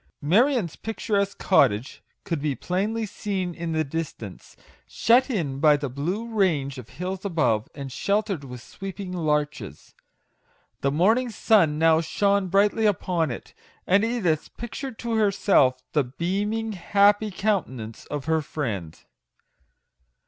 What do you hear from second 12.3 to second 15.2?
brightly upon it, and Edith pictured to